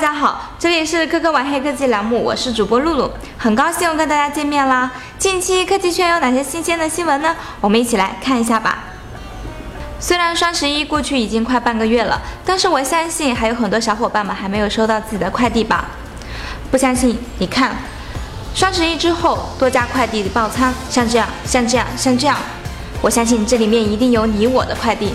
[0.00, 4.90] 大家好，这里是科科玩黑科技栏目，我是主播露露，很高兴又跟大家见面啦。
[5.18, 7.36] 近期科技圈有哪些新鲜的新闻呢？
[7.60, 8.78] 我们一起来看一下吧。
[10.00, 15.84] 虽然双十一过去已经快半个月了，但是我相信还有很多小伙伴们还没有收到自己的快递吧？
[16.70, 17.18] 不相信？
[17.38, 17.76] 你看，
[18.54, 22.38] 双十一之后多家快递爆仓，像这样，像这样，像这样，
[23.02, 25.12] 我相信这里面一定有你我的快递。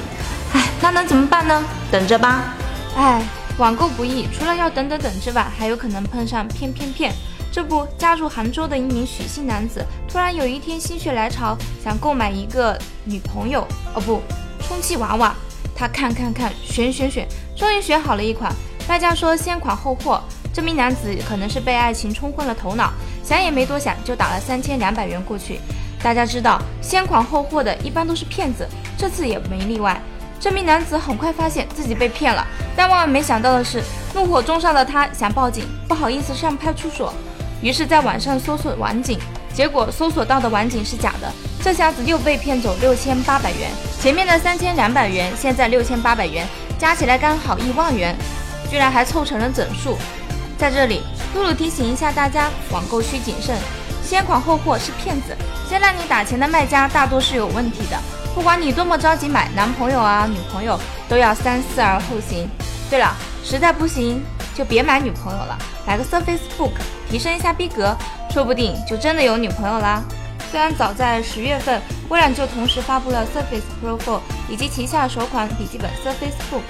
[0.54, 1.66] 哎，那能怎么办呢？
[1.90, 2.54] 等着吧。
[2.96, 3.20] 哎。
[3.58, 7.14] 网购不易，除了要等等等之外，还有可能碰上骗骗骗。
[7.52, 14.22] 这不，家住杭州的一名许姓男子，突然有一天心血来潮，想购买一个女朋友，哦不，
[14.62, 15.34] 充气娃娃。
[15.74, 18.54] 他看看看，选选选，终于选好了一款。
[18.90, 20.22] 卖家说先款后货。
[20.54, 25.60] 这名男子可能是被爱情冲昏了头脑，想也没多想就打了三千两百元过去。
[26.02, 28.68] 大家知道，先款后货的一般都是骗子，
[28.98, 30.02] 这次也没例外。
[30.40, 32.46] 这名男子很快发现自己被骗了，
[32.76, 33.82] 但万万没想到的是，
[34.14, 37.14] 怒火中烧的他想报警，不好意思上派出所，
[37.62, 39.18] 于是在网上搜索网警，
[39.54, 41.32] 结果搜索到的网警是假的，
[41.64, 46.46] 这下子又被骗走六千八百元，前面的三千两百元，现在六千八百元，
[46.78, 48.16] 加起来刚好一万元，
[48.70, 49.98] 居然还凑成了整数。
[50.58, 51.02] 在这里，
[51.34, 53.58] 露露提醒一下大家，网购需谨慎，
[54.04, 55.36] 先款后货是骗子，
[55.70, 57.98] 先让你打钱的卖家大多是有问题的。
[58.34, 62.50] 不管你多么着急买男朋友啊女朋友，都要三思而后行。
[62.90, 66.72] 对了，实在不行就别买女朋友了，买个 Surface Book
[67.10, 67.96] 提升一下逼格，
[68.30, 70.04] 说不定就真的有女朋友啦。
[70.52, 74.20] 虽然早在十月份，微软就同时发布了 Surface Pro 4
[74.50, 76.62] 以及旗下首款笔记本 Surface Book，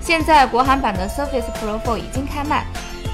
[0.00, 2.66] 现在国行版的 Surface Pro 4已经开卖，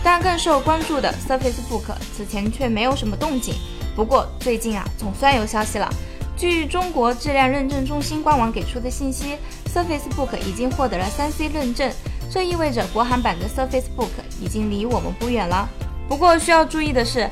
[0.02, 3.54] 但更受关注的 Surface Book 此前却没有什么动静。
[3.94, 5.92] 不过最近啊，总算有消息了。
[6.36, 9.36] 据中国质量认证中心官网给出的信息
[9.74, 11.90] ，Surface Book 已经获得了三 C 认证，
[12.30, 14.10] 这意味着国行版的 Surface Book
[14.40, 15.68] 已经离我们不远了。
[16.08, 17.28] 不过需要注意的是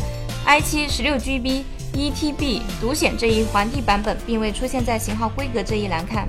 [0.46, 6.26] ，i7 16GB 1TB 独显这一皇帝版本并未出现在型号规格这一栏看，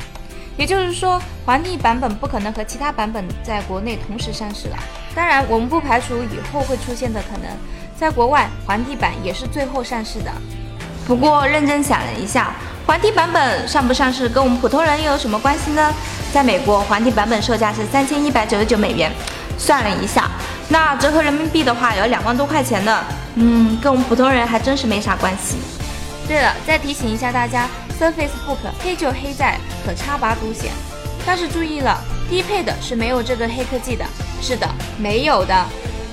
[0.58, 4.78] 也就是说，皇帝版本不可能和其他版本在国内同时上市了。
[5.16, 7.50] 当然，我们不排除以后会出现的可能，
[7.98, 10.32] 在国外皇帝版也是最后上市的。
[11.08, 12.54] 不过认真想了一下，
[12.86, 15.94] 皇帝版本上不上市跟我们普通人又有什么关系呢？
[16.36, 19.10] 在美国，皇帝版本售价是三千一百九十九美元，
[19.58, 20.30] 算了一下，
[20.68, 23.06] 那折合人民币的话有两万多块钱呢。
[23.36, 25.56] 嗯，跟我们普通人还真是没啥关系。
[26.28, 30.72] 对了，再提醒一下大家，Surface Book 黑就黑在可插拔独显，
[31.26, 31.98] 但是注意了，
[32.30, 34.04] 低配的是没有这个黑科技的。
[34.42, 34.68] 是的，
[34.98, 35.66] 没有的。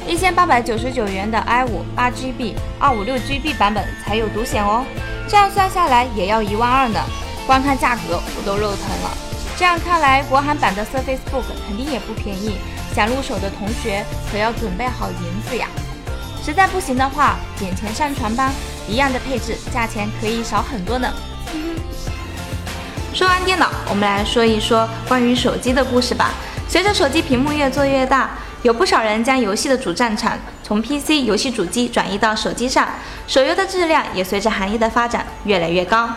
[0.06, 4.84] 一千八百九十九元的 i 五八 GB 二五六 GB 版本才有独显哦，
[5.26, 7.00] 这样算下来也要一万二呢。
[7.44, 9.31] 光看价格我都肉疼了。
[9.56, 12.56] 这样看来，国行版的 Surface Book 肯定也不便宜，
[12.94, 15.68] 想入手的同学可要准备好银子呀。
[16.44, 18.50] 实在不行的话，捡钱上传吧，
[18.88, 21.12] 一样的配置，价钱可以少很多呢。
[23.14, 26.32] 说完电脑，我们来说一说关于手机的故事吧。
[26.66, 28.30] 随着手机屏幕越做越大。
[28.62, 32.88] 有不少人将游戏的主战场从 PC 游戏主机转移到手机上，
[33.26, 36.08] 手游的质量也随着行业的发展越来越高。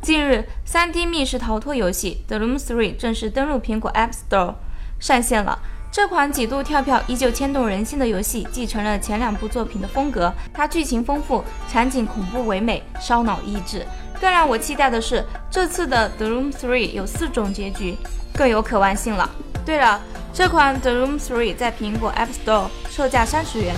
[0.00, 4.54] 近日，3D 密室逃脱游戏《The Room 3》正式登陆苹果 App Store
[4.98, 5.58] 上线了。
[5.90, 10.32] 这款几度跳票、依旧牵动人心的游戏，继承了前两部作品的风格。
[10.54, 13.84] 它剧情丰富，场景恐怖唯美，烧脑益智。
[14.20, 17.96] 更让我期待的是，这次的《The Room 3》有四种结局，
[18.34, 19.28] 更有可玩性了。
[19.64, 20.00] 对了。
[20.30, 23.74] 这款 The Room 3在苹果 App Store 售价三十元，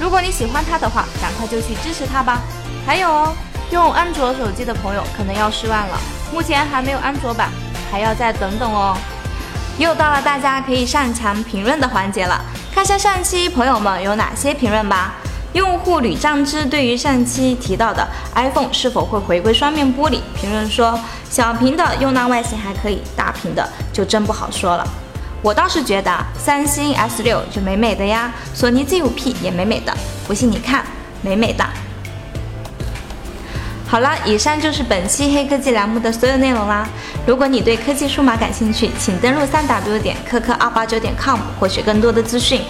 [0.00, 2.40] 如果你喜欢它的话，赶快就去支持它吧。
[2.86, 3.34] 还有哦，
[3.70, 5.98] 用安卓手机的朋友可能要失望了，
[6.32, 7.50] 目前还没有安卓版，
[7.90, 8.96] 还要再等等哦。
[9.78, 12.40] 又到了大家可以上墙评论的环节了，
[12.74, 15.14] 看下上期朋友们有哪些评论吧。
[15.52, 20.98] 用户吕丈之对于上期提到的 iPhone 是否会回归双面玻璃评论说，
[21.30, 24.86] 小屏的用那外形还可以，大屏的就真不好说了。
[25.40, 30.84] 我倒是觉得三星 S 六就美美的呀，索尼 Z 五 P 也美美的，不信你看，
[31.22, 31.64] 美美的。
[33.90, 36.86] 好了，以上就是本期黑科技栏目的所有内容啦。
[37.26, 42.60] 如果你对科技数码感兴趣，请登录三 W 点科科二八九点 com 获取更多的资讯。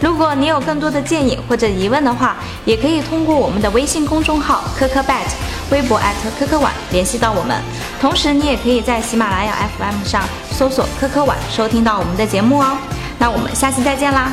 [0.00, 5.30] 如果你有更多的建议或者疑问的话，也可以通过我们的微信公众号科科 bet，
[5.70, 6.00] 微博
[6.38, 7.56] 科科网联系到我们。
[8.00, 12.76] 同时，你也可以在喜马拉雅 FM 上搜索科科网收听到我们的节目哦。
[13.20, 14.32] 那我们下期再见啦！